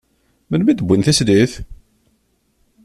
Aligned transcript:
Melmi 0.49 0.69
i 0.71 0.77
d-wwin 0.77 1.05
tislit? 1.05 1.53